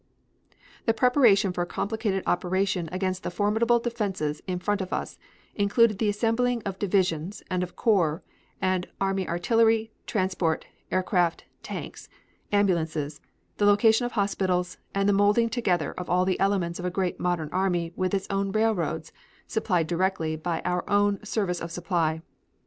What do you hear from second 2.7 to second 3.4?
against the